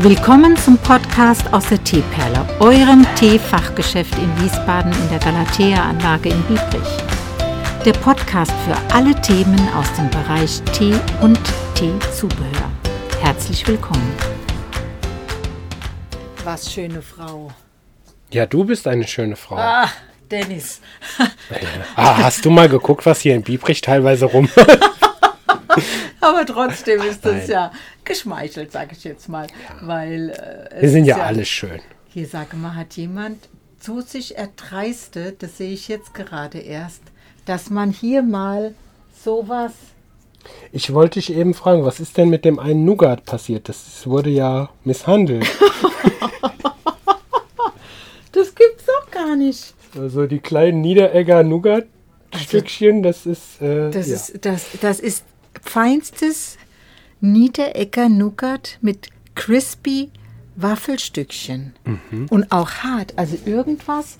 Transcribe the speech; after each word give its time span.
Willkommen 0.00 0.54
zum 0.58 0.76
Podcast 0.76 1.50
aus 1.54 1.70
der 1.70 1.82
Teeperle, 1.82 2.46
eurem 2.60 3.06
Teefachgeschäft 3.14 4.12
in 4.18 4.42
Wiesbaden 4.42 4.92
in 4.92 5.08
der 5.08 5.18
Galatea-Anlage 5.20 6.28
in 6.28 6.42
Biebrich. 6.42 6.88
Der 7.82 7.94
Podcast 7.94 8.52
für 8.66 8.76
alle 8.94 9.18
Themen 9.22 9.58
aus 9.74 9.90
dem 9.94 10.10
Bereich 10.10 10.60
Tee 10.74 10.94
und 11.22 11.40
Teezubehör. 11.74 12.70
Herzlich 13.22 13.66
willkommen. 13.66 14.12
Was 16.44 16.70
schöne 16.70 17.00
Frau. 17.00 17.50
Ja, 18.30 18.44
du 18.44 18.64
bist 18.64 18.86
eine 18.86 19.08
schöne 19.08 19.36
Frau. 19.36 19.56
Ah, 19.56 19.88
Dennis. 20.30 20.82
Ah, 21.96 22.18
hast 22.18 22.44
du 22.44 22.50
mal 22.50 22.68
geguckt, 22.68 23.06
was 23.06 23.20
hier 23.20 23.34
in 23.34 23.42
Biebrich 23.42 23.80
teilweise 23.80 24.26
rum? 24.26 24.50
Aber 26.26 26.44
trotzdem 26.44 27.00
ist 27.02 27.24
das 27.24 27.34
Nein. 27.34 27.50
ja 27.50 27.72
geschmeichelt, 28.04 28.72
sage 28.72 28.90
ich 28.92 29.04
jetzt 29.04 29.28
mal. 29.28 29.46
Weil 29.80 30.30
äh, 30.30 30.82
Wir 30.82 30.90
sind 30.90 31.02
ist 31.02 31.08
ja 31.08 31.18
alle 31.18 31.44
schön. 31.44 31.80
Hier 32.08 32.26
sage 32.26 32.56
mal, 32.56 32.74
hat 32.74 32.94
jemand 32.94 33.48
so 33.80 34.00
sich 34.00 34.36
erdreistet, 34.36 35.42
das 35.42 35.58
sehe 35.58 35.72
ich 35.72 35.86
jetzt 35.88 36.14
gerade 36.14 36.58
erst, 36.58 37.02
dass 37.44 37.70
man 37.70 37.90
hier 37.90 38.22
mal 38.22 38.74
sowas. 39.24 39.72
Ich 40.72 40.92
wollte 40.92 41.20
dich 41.20 41.32
eben 41.32 41.54
fragen, 41.54 41.84
was 41.84 42.00
ist 42.00 42.16
denn 42.16 42.28
mit 42.28 42.44
dem 42.44 42.58
einen 42.58 42.84
Nougat 42.84 43.24
passiert? 43.24 43.68
Das 43.68 44.06
wurde 44.06 44.30
ja 44.30 44.70
misshandelt. 44.84 45.46
Das 48.32 48.54
gibt's 48.54 48.84
doch 48.84 49.10
gar 49.10 49.34
nicht. 49.34 49.72
Also 49.98 50.26
die 50.26 50.40
kleinen 50.40 50.82
Niederegger 50.82 51.42
Nougat-Stückchen, 51.42 53.02
das 53.02 53.24
ist. 53.24 53.62
Äh, 53.62 53.90
Das, 53.90 54.08
ja. 54.08 54.14
ist, 54.14 54.44
das, 54.44 54.66
das 54.82 55.00
ist 55.00 55.24
feinstes 55.66 56.56
Niederecker 57.20 58.08
Nougat 58.08 58.78
mit 58.80 59.08
crispy 59.34 60.10
Waffelstückchen. 60.56 61.74
Mhm. 61.84 62.26
Und 62.30 62.50
auch 62.52 62.70
hart. 62.70 63.12
Also 63.16 63.36
irgendwas, 63.44 64.16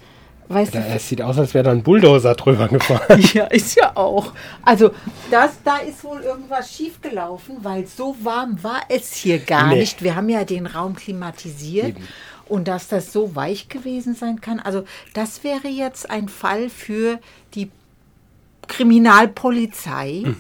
weißt 0.49 0.75
Da, 0.75 0.81
du, 0.81 0.87
es 0.95 1.09
sieht 1.09 1.23
aus, 1.23 1.39
als 1.39 1.55
wäre 1.55 1.65
da 1.65 1.71
ein 1.71 1.83
Bulldozer 1.83 2.35
drüber 2.35 2.69
gefahren. 2.69 3.21
Ja, 3.33 3.47
ist 3.47 3.75
ja 3.77 3.97
auch. 3.97 4.33
Also, 4.63 4.91
das, 5.31 5.53
da 5.65 5.79
ist 5.79 6.05
wohl 6.05 6.21
irgendwas 6.21 6.75
schiefgelaufen, 6.75 7.57
weil 7.63 7.87
so 7.87 8.17
warm 8.23 8.63
war 8.63 8.83
es 8.89 9.15
hier 9.15 9.39
gar 9.39 9.69
Nee. 9.69 9.81
nicht. 9.81 10.03
Wir 10.03 10.15
haben 10.15 10.29
ja 10.29 10.45
den 10.45 10.67
Raum 10.67 10.95
klimatisiert. 10.95 11.89
Eben. 11.89 12.09
Und 12.49 12.69
dass 12.69 12.87
das 12.87 13.13
so 13.13 13.35
weich 13.35 13.69
gewesen 13.69 14.15
sein 14.15 14.41
kann, 14.41 14.61
also 14.61 14.85
das 15.15 15.43
wäre 15.43 15.67
jetzt 15.67 16.09
ein 16.11 16.29
Fall 16.29 16.69
für 16.71 17.19
die 17.55 17.71
Kriminalpolizei, 18.69 20.23
Mhm. 20.25 20.35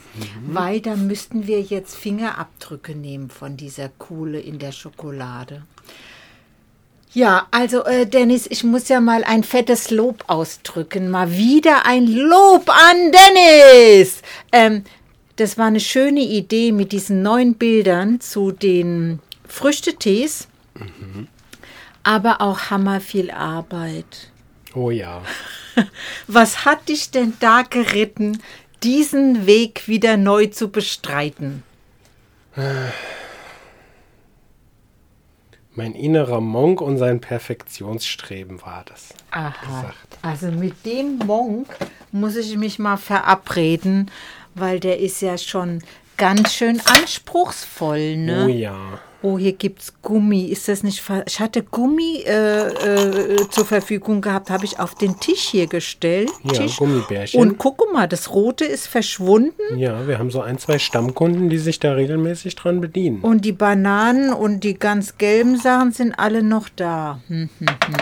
weil 0.46 0.80
da 0.80 0.96
müssten 0.96 1.46
wir 1.46 1.60
jetzt 1.60 1.94
Fingerabdrücke 1.96 2.94
nehmen 2.94 3.30
von 3.30 3.56
dieser 3.56 3.88
Kuhle 3.88 4.40
in 4.40 4.58
der 4.58 4.72
Schokolade. 4.72 5.62
Ja, 7.12 7.46
also 7.50 7.82
äh, 7.84 8.06
Dennis, 8.06 8.46
ich 8.50 8.62
muss 8.62 8.88
ja 8.88 9.00
mal 9.00 9.24
ein 9.24 9.42
fettes 9.42 9.90
Lob 9.90 10.24
ausdrücken. 10.26 11.10
Mal 11.10 11.32
wieder 11.32 11.86
ein 11.86 12.06
Lob 12.06 12.68
an 12.68 13.10
Dennis. 13.10 14.20
Ähm, 14.52 14.84
das 15.36 15.56
war 15.56 15.66
eine 15.66 15.80
schöne 15.80 16.20
Idee 16.20 16.72
mit 16.72 16.92
diesen 16.92 17.22
neuen 17.22 17.54
Bildern 17.54 18.20
zu 18.20 18.52
den 18.52 19.20
Früchtetees, 19.48 20.48
aber 22.02 22.40
auch 22.40 22.70
hammer 22.70 23.00
viel 23.00 23.30
Arbeit. 23.30 24.30
Oh 24.76 24.90
ja. 24.90 25.22
Was 26.26 26.66
hat 26.66 26.88
dich 26.90 27.10
denn 27.10 27.32
da 27.40 27.62
geritten, 27.62 28.42
diesen 28.82 29.46
Weg 29.46 29.88
wieder 29.88 30.18
neu 30.18 30.46
zu 30.48 30.68
bestreiten? 30.70 31.62
Mein 35.74 35.94
innerer 35.94 36.40
Monk 36.42 36.80
und 36.82 36.98
sein 36.98 37.20
Perfektionsstreben 37.20 38.62
war 38.62 38.84
das. 38.86 39.08
Aha. 39.30 39.54
gesagt. 39.66 40.18
Also 40.22 40.50
mit 40.50 40.86
dem 40.86 41.18
Monk 41.18 41.68
muss 42.12 42.36
ich 42.36 42.56
mich 42.56 42.78
mal 42.78 42.96
verabreden, 42.98 44.10
weil 44.54 44.80
der 44.80 45.00
ist 45.00 45.20
ja 45.22 45.36
schon 45.38 45.82
ganz 46.16 46.54
schön 46.54 46.80
anspruchsvoll, 46.84 48.16
ne? 48.16 48.44
Oh 48.46 48.48
ja. 48.48 49.00
Oh, 49.22 49.38
hier 49.38 49.54
gibt's 49.54 49.94
Gummi. 50.02 50.44
Ist 50.44 50.68
das 50.68 50.82
nicht? 50.82 51.02
Ich 51.26 51.40
hatte 51.40 51.62
Gummi 51.62 52.22
äh, 52.26 52.68
äh, 52.68 53.48
zur 53.50 53.64
Verfügung 53.64 54.20
gehabt, 54.20 54.50
habe 54.50 54.64
ich 54.64 54.78
auf 54.78 54.94
den 54.94 55.18
Tisch 55.18 55.48
hier 55.48 55.66
gestellt. 55.66 56.30
Ja, 56.44 56.52
Tisch. 56.52 56.76
Gummibärchen. 56.76 57.40
Und 57.40 57.58
guck 57.58 57.92
mal, 57.92 58.06
das 58.06 58.32
Rote 58.32 58.64
ist 58.64 58.86
verschwunden 58.86 59.78
Ja, 59.78 60.06
wir 60.06 60.18
haben 60.18 60.30
so 60.30 60.42
ein, 60.42 60.58
zwei 60.58 60.78
Stammkunden, 60.78 61.48
die 61.48 61.58
sich 61.58 61.80
da 61.80 61.92
regelmäßig 61.92 62.54
dran 62.54 62.80
bedienen. 62.80 63.20
und 63.22 63.44
die 63.44 63.52
Bananen 63.52 64.32
und 64.32 64.62
die 64.62 64.74
ganz 64.74 65.18
gelben 65.18 65.56
Sachen 65.56 65.92
sind 65.92 66.12
alle 66.12 66.42
noch 66.42 66.68
da. 66.68 67.20
Hm, 67.26 67.48
hm, 67.58 67.66
hm. 67.68 67.96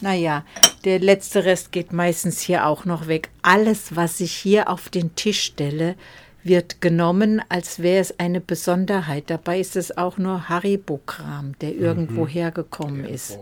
Naja, 0.00 0.44
der 0.84 0.98
letzte 0.98 1.44
Rest 1.44 1.72
geht 1.72 1.92
meistens 1.92 2.40
hier 2.40 2.66
auch 2.66 2.84
noch 2.84 3.06
weg. 3.06 3.30
Alles, 3.42 3.96
was 3.96 4.20
ich 4.20 4.32
hier 4.32 4.68
auf 4.68 4.88
den 4.88 5.14
Tisch 5.14 5.42
stelle, 5.42 5.96
wird 6.44 6.80
genommen, 6.80 7.42
als 7.48 7.80
wäre 7.80 8.00
es 8.00 8.18
eine 8.20 8.40
Besonderheit. 8.40 9.24
Dabei 9.28 9.58
ist 9.58 9.76
es 9.76 9.96
auch 9.96 10.18
nur 10.18 10.48
Haribo-Kram, 10.48 11.58
der 11.60 11.74
irgendwo 11.74 12.28
hergekommen 12.28 13.04
ist. 13.04 13.38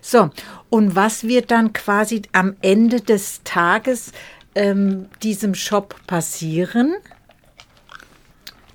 So, 0.00 0.30
und 0.70 0.94
was 0.94 1.24
wird 1.24 1.50
dann 1.50 1.72
quasi 1.72 2.22
am 2.32 2.56
Ende 2.62 3.00
des 3.00 3.42
Tages 3.42 4.12
ähm, 4.54 5.06
diesem 5.22 5.54
Shop 5.54 5.96
passieren? 6.06 6.94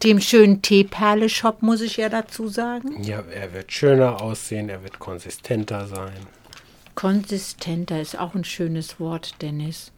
Dem 0.03 0.21
schönen 0.21 0.61
Teeperle-Shop, 0.61 1.61
muss 1.61 1.81
ich 1.81 1.97
ja 1.97 2.09
dazu 2.09 2.47
sagen. 2.47 3.03
Ja, 3.03 3.21
er 3.33 3.53
wird 3.53 3.71
schöner 3.71 4.21
aussehen, 4.21 4.69
er 4.69 4.83
wird 4.83 4.99
konsistenter 4.99 5.87
sein. 5.87 6.27
Konsistenter 6.95 8.01
ist 8.01 8.19
auch 8.19 8.35
ein 8.35 8.43
schönes 8.43 8.99
Wort, 8.99 9.41
Dennis. 9.41 9.91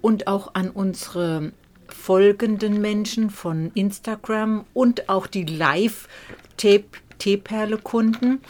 und 0.01 0.27
auch 0.27 0.55
an 0.55 0.71
unsere 0.71 1.53
folgenden 1.89 2.81
Menschen 2.81 3.31
von 3.31 3.71
Instagram 3.75 4.65
und 4.75 5.09
auch 5.09 5.27
die 5.27 5.45
Live-Teeperle-Kunden. 5.45 8.41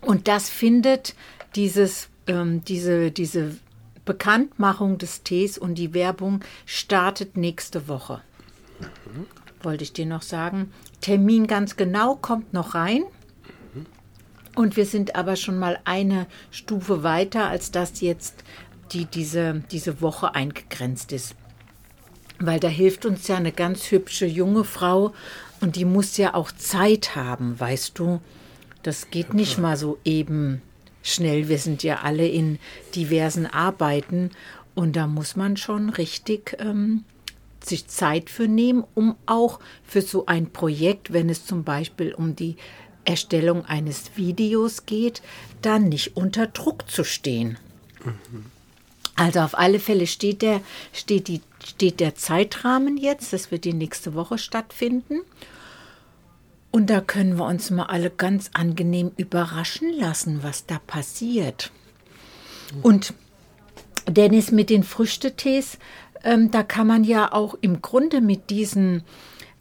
Und 0.00 0.28
das 0.28 0.50
findet 0.50 1.14
dieses, 1.54 2.08
ähm, 2.26 2.64
diese, 2.64 3.10
diese 3.10 3.56
Bekanntmachung 4.04 4.98
des 4.98 5.22
Tees 5.22 5.56
und 5.58 5.76
die 5.76 5.94
Werbung 5.94 6.40
startet 6.66 7.36
nächste 7.36 7.88
Woche. 7.88 8.20
Wollte 9.62 9.84
ich 9.84 9.92
dir 9.92 10.06
noch 10.06 10.22
sagen. 10.22 10.72
Termin 11.00 11.46
ganz 11.46 11.76
genau 11.76 12.16
kommt 12.16 12.52
noch 12.52 12.74
rein. 12.74 13.04
Und 14.54 14.76
wir 14.76 14.86
sind 14.86 15.14
aber 15.14 15.36
schon 15.36 15.58
mal 15.58 15.78
eine 15.84 16.26
Stufe 16.50 17.02
weiter, 17.02 17.48
als 17.48 17.70
das 17.70 18.00
jetzt 18.00 18.44
die, 18.92 19.04
diese, 19.04 19.62
diese 19.70 20.00
Woche 20.00 20.34
eingegrenzt 20.34 21.12
ist. 21.12 21.34
Weil 22.38 22.58
da 22.58 22.68
hilft 22.68 23.06
uns 23.06 23.28
ja 23.28 23.36
eine 23.36 23.52
ganz 23.52 23.90
hübsche 23.90 24.26
junge 24.26 24.64
Frau 24.64 25.12
und 25.60 25.76
die 25.76 25.84
muss 25.84 26.16
ja 26.16 26.34
auch 26.34 26.50
Zeit 26.52 27.14
haben, 27.14 27.58
weißt 27.60 27.98
du. 27.98 28.20
Das 28.82 29.10
geht 29.10 29.34
nicht 29.34 29.58
mal 29.58 29.76
so 29.76 29.98
eben 30.04 30.62
schnell. 31.02 31.48
Wir 31.48 31.58
sind 31.58 31.82
ja 31.82 32.00
alle 32.02 32.26
in 32.26 32.58
diversen 32.94 33.46
Arbeiten 33.46 34.30
und 34.74 34.96
da 34.96 35.06
muss 35.06 35.36
man 35.36 35.58
schon 35.58 35.90
richtig 35.90 36.56
ähm, 36.58 37.04
sich 37.62 37.88
Zeit 37.88 38.30
für 38.30 38.48
nehmen, 38.48 38.84
um 38.94 39.16
auch 39.26 39.60
für 39.84 40.00
so 40.00 40.26
ein 40.26 40.50
Projekt, 40.50 41.12
wenn 41.12 41.28
es 41.28 41.44
zum 41.44 41.64
Beispiel 41.64 42.14
um 42.14 42.36
die 42.36 42.56
Erstellung 43.10 43.64
eines 43.66 44.16
Videos 44.16 44.86
geht, 44.86 45.22
dann 45.62 45.88
nicht 45.88 46.16
unter 46.16 46.46
Druck 46.46 46.88
zu 46.90 47.04
stehen. 47.04 47.58
Also 49.16 49.40
auf 49.40 49.58
alle 49.58 49.80
Fälle 49.80 50.06
steht 50.06 50.40
der, 50.42 50.62
steht, 50.92 51.28
die, 51.28 51.42
steht 51.64 52.00
der 52.00 52.14
Zeitrahmen 52.14 52.96
jetzt, 52.96 53.32
das 53.32 53.50
wird 53.50 53.64
die 53.64 53.74
nächste 53.74 54.14
Woche 54.14 54.38
stattfinden. 54.38 55.20
Und 56.70 56.88
da 56.88 57.00
können 57.00 57.36
wir 57.36 57.46
uns 57.46 57.70
mal 57.70 57.86
alle 57.86 58.10
ganz 58.10 58.50
angenehm 58.54 59.10
überraschen 59.16 59.92
lassen, 59.92 60.42
was 60.42 60.66
da 60.66 60.78
passiert. 60.78 61.72
Und 62.82 63.12
Dennis 64.08 64.52
mit 64.52 64.70
den 64.70 64.84
Früchtetees, 64.84 65.78
ähm, 66.22 66.50
da 66.50 66.62
kann 66.62 66.86
man 66.86 67.04
ja 67.04 67.32
auch 67.32 67.54
im 67.60 67.82
Grunde 67.82 68.20
mit 68.20 68.50
diesen 68.50 69.02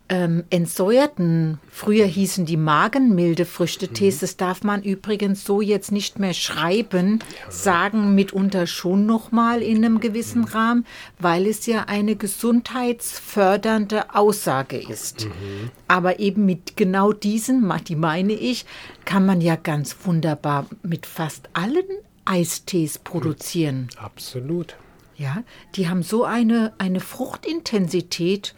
ähm, 0.10 0.44
entsäuerten, 0.50 1.60
früher 1.72 2.06
hießen 2.06 2.46
die 2.46 2.58
magenmilde 2.58 3.46
Früchtetees, 3.46 4.16
mhm. 4.16 4.20
das 4.22 4.38
darf 4.38 4.64
man 4.64 4.84
übrigens 4.84 5.46
so 5.46 5.62
jetzt 5.62 5.92
nicht 5.92 6.20
mehr 6.20 6.34
schreiben, 6.34 7.20
sagen 7.48 8.16
mitunter 8.16 8.68
schon 8.68 9.06
nochmal 9.06 9.62
in 9.62 9.78
einem 9.78 10.00
gewissen 10.00 10.42
mhm. 10.42 10.48
Rahmen, 10.48 10.86
weil 11.20 11.48
es 11.48 11.66
ja 11.68 11.86
eine 11.88 12.16
gesundheitsfördernde 12.16 14.16
Aussage 14.16 14.78
ist. 14.78 15.26
Mhm. 15.26 15.72
Aber 15.88 16.20
eben 16.20 16.46
mit 16.46 16.76
genau 16.76 17.14
diesen, 17.14 17.72
die 17.88 17.96
meine 17.96 18.34
ich, 18.34 18.66
kann 19.06 19.26
man 19.26 19.42
ja 19.42 19.56
ganz 19.56 19.96
wunderbar 20.04 20.66
mit 20.82 21.06
fast 21.06 21.50
allen 21.54 21.86
Eistees 22.26 22.98
produzieren. 22.98 23.90
Absolut. 23.98 24.76
Ja, 25.18 25.44
die 25.76 25.90
haben 25.90 26.02
so 26.02 26.24
eine, 26.24 26.72
eine 26.78 27.02
Fruchtintensität, 27.02 28.56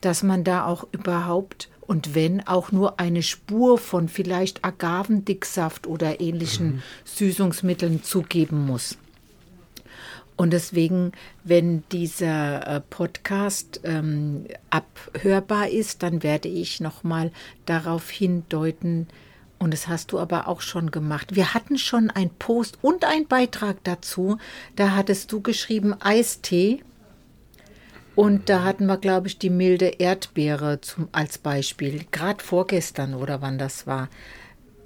dass 0.00 0.22
man 0.22 0.44
da 0.44 0.66
auch 0.66 0.86
überhaupt 0.92 1.68
und 1.90 2.14
wenn 2.14 2.46
auch 2.46 2.70
nur 2.70 3.00
eine 3.00 3.22
Spur 3.22 3.76
von 3.76 4.08
vielleicht 4.08 4.64
Agavendicksaft 4.64 5.86
oder 5.86 6.20
ähnlichen 6.20 6.66
mhm. 6.66 6.82
Süßungsmitteln 7.04 8.04
zugeben 8.04 8.64
muss. 8.64 8.96
Und 10.36 10.54
deswegen, 10.54 11.12
wenn 11.44 11.82
dieser 11.92 12.66
äh, 12.66 12.80
Podcast 12.80 13.80
ähm, 13.84 14.46
abhörbar 14.70 15.68
ist, 15.68 16.02
dann 16.02 16.22
werde 16.22 16.48
ich 16.48 16.80
nochmal 16.80 17.30
darauf 17.66 18.08
hindeuten, 18.08 19.08
und 19.58 19.74
das 19.74 19.88
hast 19.88 20.12
du 20.12 20.18
aber 20.18 20.48
auch 20.48 20.62
schon 20.62 20.90
gemacht. 20.90 21.34
Wir 21.36 21.52
hatten 21.52 21.76
schon 21.76 22.08
ein 22.08 22.30
Post 22.30 22.78
und 22.80 23.04
ein 23.04 23.26
Beitrag 23.26 23.76
dazu. 23.84 24.38
Da 24.76 24.92
hattest 24.92 25.30
du 25.32 25.42
geschrieben 25.42 25.94
Eistee 26.00 26.82
und 28.20 28.50
da 28.50 28.64
hatten 28.64 28.84
wir, 28.84 28.98
glaube 28.98 29.28
ich, 29.28 29.38
die 29.38 29.48
milde 29.48 29.86
Erdbeere 29.86 30.82
zum, 30.82 31.08
als 31.10 31.38
Beispiel. 31.38 32.04
Gerade 32.10 32.44
vorgestern 32.44 33.14
oder 33.14 33.40
wann 33.40 33.56
das 33.56 33.86
war. 33.86 34.10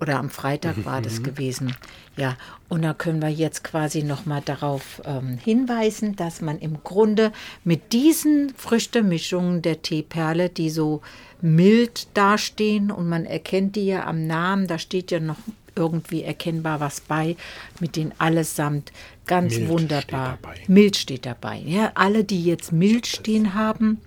Oder 0.00 0.20
am 0.20 0.31
Freitag 0.31 0.84
war 0.84 1.02
das 1.02 1.19
mhm. 1.19 1.25
gewesen. 1.25 1.76
Ja, 2.16 2.36
und 2.69 2.82
da 2.82 2.94
können 2.94 3.20
wir 3.20 3.31
jetzt 3.31 3.64
quasi 3.64 4.04
nochmal 4.04 4.40
darauf 4.44 5.02
ähm, 5.04 5.36
hinweisen, 5.36 6.14
dass 6.14 6.42
man 6.42 6.60
im 6.60 6.84
Grunde 6.84 7.32
mit 7.64 7.92
diesen 7.92 8.54
Früchtemischungen 8.56 9.62
der 9.62 9.82
Teeperle, 9.82 10.48
die 10.48 10.70
so 10.70 11.02
mild 11.40 12.06
dastehen 12.16 12.92
und 12.92 13.08
man 13.08 13.25
erkennt 13.25 13.75
die 13.75 13.87
ja 13.87 14.06
am 14.06 14.28
Namen, 14.28 14.69
da 14.69 14.78
steht 14.78 15.10
ja 15.10 15.19
noch 15.19 15.38
irgendwie 15.76 16.23
erkennbar 16.23 16.81
was 16.81 17.00
bei, 17.00 17.37
mit 17.81 17.97
denen 17.97 18.12
allesamt 18.19 18.93
ganz 19.26 19.56
mild 19.56 19.69
wunderbar. 19.69 20.38
Steht 20.55 20.69
mild 20.69 20.97
steht 20.97 21.26
dabei. 21.26 21.59
Ja, 21.65 21.93
alle, 21.94 22.25
die 22.25 22.44
jetzt 22.44 22.73
mild 22.73 23.06
stehen 23.06 23.55
haben, 23.55 24.00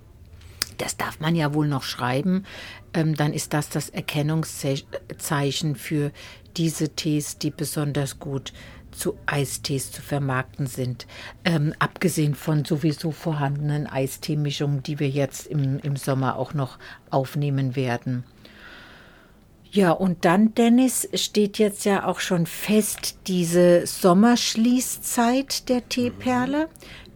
das 0.78 0.96
darf 0.96 1.20
man 1.20 1.34
ja 1.34 1.54
wohl 1.54 1.68
noch 1.68 1.82
schreiben, 1.82 2.44
ähm, 2.94 3.14
dann 3.14 3.32
ist 3.32 3.52
das 3.52 3.68
das 3.68 3.88
Erkennungszeichen 3.88 5.76
für 5.76 6.12
diese 6.56 6.90
Tees, 6.90 7.38
die 7.38 7.50
besonders 7.50 8.18
gut 8.18 8.52
zu 8.90 9.16
Eistees 9.26 9.92
zu 9.92 10.02
vermarkten 10.02 10.66
sind. 10.66 11.06
Ähm, 11.44 11.74
abgesehen 11.78 12.34
von 12.34 12.64
sowieso 12.64 13.12
vorhandenen 13.12 13.86
Eisteemischungen, 13.86 14.82
die 14.82 14.98
wir 14.98 15.08
jetzt 15.08 15.46
im, 15.46 15.78
im 15.80 15.96
Sommer 15.96 16.36
auch 16.36 16.54
noch 16.54 16.78
aufnehmen 17.10 17.76
werden. 17.76 18.24
Ja, 19.70 19.92
und 19.92 20.24
dann, 20.24 20.54
Dennis, 20.54 21.08
steht 21.12 21.58
jetzt 21.58 21.84
ja 21.84 22.06
auch 22.06 22.20
schon 22.20 22.46
fest 22.46 23.16
diese 23.26 23.86
Sommerschließzeit 23.86 25.68
der 25.68 25.88
Teeperle. 25.88 26.68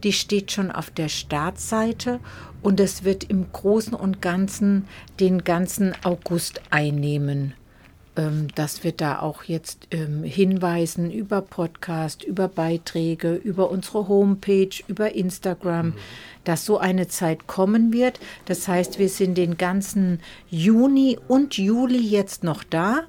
Die 0.03 0.13
steht 0.13 0.51
schon 0.51 0.71
auf 0.71 0.91
der 0.91 1.09
Startseite 1.09 2.19
und 2.61 2.79
es 2.79 3.03
wird 3.03 3.23
im 3.23 3.51
Großen 3.51 3.93
und 3.93 4.21
Ganzen 4.21 4.87
den 5.19 5.43
ganzen 5.43 5.93
August 6.03 6.61
einnehmen 6.69 7.55
dass 8.15 8.83
wir 8.83 8.91
da 8.91 9.19
auch 9.19 9.43
jetzt 9.43 9.87
ähm, 9.91 10.23
hinweisen 10.23 11.09
über 11.11 11.41
Podcast, 11.41 12.23
über 12.23 12.47
Beiträge, 12.47 13.33
über 13.33 13.71
unsere 13.71 14.07
Homepage, 14.07 14.69
über 14.87 15.15
Instagram, 15.15 15.87
mhm. 15.87 15.93
dass 16.43 16.65
so 16.65 16.77
eine 16.77 17.07
Zeit 17.07 17.47
kommen 17.47 17.91
wird. 17.91 18.19
Das 18.45 18.67
heißt, 18.67 18.99
wir 18.99 19.09
sind 19.09 19.35
den 19.35 19.57
ganzen 19.57 20.19
Juni 20.49 21.17
und 21.27 21.57
Juli 21.57 22.01
jetzt 22.01 22.43
noch 22.43 22.63
da 22.63 23.01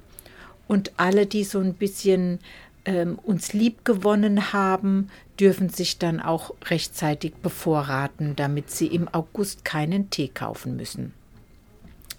und 0.67 0.93
alle, 0.97 1.27
die 1.27 1.43
so 1.43 1.59
ein 1.59 1.75
bisschen 1.75 2.39
ähm, 2.85 3.19
uns 3.21 3.53
lieb 3.53 3.85
gewonnen 3.85 4.53
haben, 4.53 5.09
dürfen 5.39 5.69
sich 5.69 5.99
dann 5.99 6.19
auch 6.19 6.55
rechtzeitig 6.65 7.35
bevorraten, 7.35 8.35
damit 8.35 8.71
sie 8.71 8.87
im 8.87 9.07
August 9.07 9.65
keinen 9.65 10.09
Tee 10.09 10.29
kaufen 10.29 10.75
müssen 10.75 11.13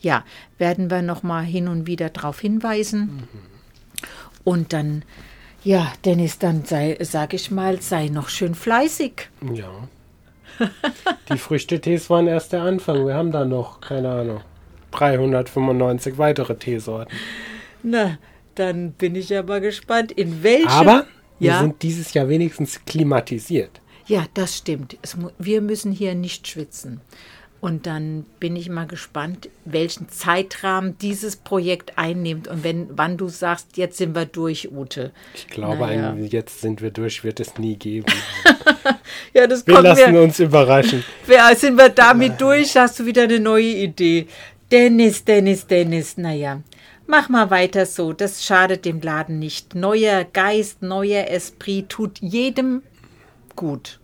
ja, 0.06 0.24
werden 0.56 0.88
wir 0.88 1.02
noch 1.02 1.24
mal 1.24 1.42
hin 1.42 1.66
und 1.66 1.86
wieder 1.88 2.10
darauf 2.10 2.38
hinweisen. 2.40 3.00
Mhm. 3.00 3.28
Und 4.44 4.72
dann, 4.72 5.02
ja, 5.64 5.92
Dennis, 6.04 6.38
dann 6.38 6.64
sei, 6.64 6.96
sag 7.00 7.34
ich 7.34 7.50
mal, 7.50 7.82
sei 7.82 8.06
noch 8.06 8.28
schön 8.28 8.54
fleißig. 8.54 9.28
Ja. 9.52 9.88
Die 11.28 11.38
Früchtetees 11.38 12.08
waren 12.08 12.28
erst 12.28 12.52
der 12.52 12.62
Anfang. 12.62 13.04
Wir 13.04 13.14
haben 13.14 13.32
da 13.32 13.44
noch, 13.44 13.80
keine 13.80 14.10
Ahnung, 14.10 14.40
395 14.92 16.18
weitere 16.18 16.54
Teesorten. 16.54 17.12
Na, 17.82 18.18
dann 18.54 18.92
bin 18.92 19.16
ich 19.16 19.36
aber 19.36 19.58
gespannt, 19.60 20.12
in 20.12 20.44
welchem. 20.44 20.68
Aber 20.68 21.06
wir 21.40 21.50
ja? 21.50 21.60
sind 21.60 21.82
dieses 21.82 22.14
Jahr 22.14 22.28
wenigstens 22.28 22.84
klimatisiert. 22.84 23.80
Ja, 24.06 24.26
das 24.34 24.56
stimmt. 24.56 24.96
Es, 25.02 25.16
wir 25.36 25.60
müssen 25.60 25.90
hier 25.90 26.14
nicht 26.14 26.46
schwitzen. 26.46 27.00
Und 27.60 27.86
dann 27.86 28.26
bin 28.38 28.54
ich 28.54 28.68
mal 28.68 28.86
gespannt, 28.86 29.48
welchen 29.64 30.08
Zeitrahmen 30.08 30.98
dieses 30.98 31.36
Projekt 31.36 31.96
einnimmt. 31.96 32.48
Und 32.48 32.64
wenn, 32.64 32.88
wann 32.96 33.16
du 33.16 33.28
sagst, 33.28 33.76
jetzt 33.76 33.96
sind 33.96 34.14
wir 34.14 34.26
durch, 34.26 34.70
Ute. 34.70 35.10
Ich 35.34 35.48
glaube, 35.48 35.86
naja. 35.86 36.10
ein, 36.10 36.26
jetzt 36.26 36.60
sind 36.60 36.82
wir 36.82 36.90
durch, 36.90 37.24
wird 37.24 37.40
es 37.40 37.56
nie 37.58 37.76
geben. 37.76 38.06
ja, 39.34 39.46
das 39.46 39.66
wir 39.66 39.80
lassen 39.80 40.12
wir, 40.12 40.22
uns 40.22 40.38
überraschen. 40.38 41.02
Ja, 41.28 41.54
sind 41.54 41.76
wir 41.76 41.88
damit 41.88 42.40
durch, 42.40 42.76
hast 42.76 43.00
du 43.00 43.06
wieder 43.06 43.22
eine 43.22 43.40
neue 43.40 43.64
Idee. 43.64 44.26
Dennis, 44.70 45.24
Dennis, 45.24 45.66
Dennis, 45.66 46.18
naja. 46.18 46.62
Mach 47.06 47.28
mal 47.28 47.50
weiter 47.50 47.86
so, 47.86 48.12
das 48.12 48.44
schadet 48.44 48.84
dem 48.84 49.00
Laden 49.00 49.38
nicht. 49.38 49.74
Neuer 49.74 50.24
Geist, 50.24 50.82
neuer 50.82 51.28
Esprit 51.30 51.88
tut 51.88 52.18
jedem 52.20 52.82
gut. 53.54 54.00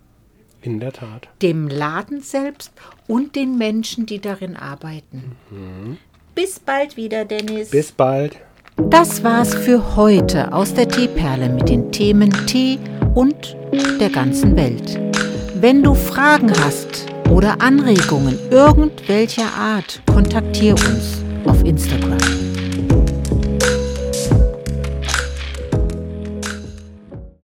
In 0.62 0.78
der 0.78 0.92
Tat. 0.92 1.28
Dem 1.42 1.69
Laden 1.69 2.21
selbst 2.21 2.73
und 3.09 3.35
den 3.35 3.59
Menschen, 3.59 4.07
die 4.07 4.21
darin 4.21 4.57
arbeiten. 4.57 5.37
Mhm. 5.50 5.99
Bis 6.35 6.61
bald 6.61 6.97
wieder, 6.97 7.25
Dennis. 7.25 7.71
Bis 7.71 7.92
bald. 7.92 8.37
Das 8.76 9.23
war's 9.23 9.54
für 9.54 9.97
heute 9.97 10.52
aus 10.52 10.73
der 10.73 10.88
Teeperle 10.88 11.49
mit 11.49 11.69
den 11.69 11.92
Themen 11.92 12.31
Tee 12.47 12.78
und 13.14 13.57
der 14.00 14.09
ganzen 14.09 14.57
Welt. 14.57 14.99
Wenn 15.54 15.83
du 15.83 15.95
Fragen 15.95 16.52
hast 16.64 17.07
oder 17.31 17.61
Anregungen 17.61 18.38
irgendwelcher 18.50 19.52
Art, 19.59 20.00
kontaktiere 20.07 20.75
uns 20.75 21.23
auf 21.45 21.62
Instagram. 21.64 22.51